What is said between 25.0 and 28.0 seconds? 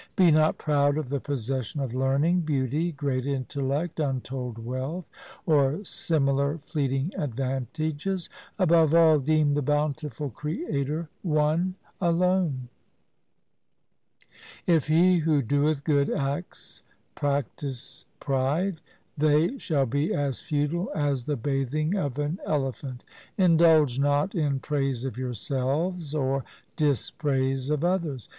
of yourselves or dispraise of